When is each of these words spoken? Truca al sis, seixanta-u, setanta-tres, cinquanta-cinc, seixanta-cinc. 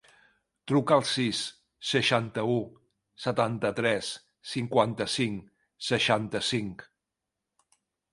Truca 0.69 0.93
al 0.99 1.03
sis, 1.07 1.41
seixanta-u, 1.89 2.55
setanta-tres, 3.25 4.09
cinquanta-cinc, 4.53 5.53
seixanta-cinc. 5.89 6.83